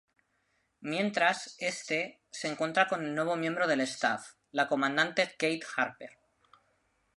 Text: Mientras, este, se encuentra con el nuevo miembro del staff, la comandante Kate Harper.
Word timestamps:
Mientras, 0.79 1.55
este, 1.59 2.21
se 2.31 2.47
encuentra 2.47 2.87
con 2.87 3.05
el 3.05 3.13
nuevo 3.13 3.35
miembro 3.35 3.67
del 3.67 3.81
staff, 3.81 4.31
la 4.51 4.67
comandante 4.67 5.25
Kate 5.37 5.59
Harper. 5.77 6.17